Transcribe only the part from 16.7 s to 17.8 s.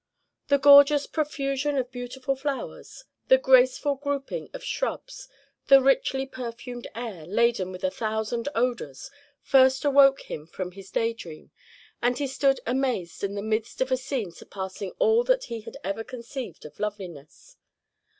loveliness.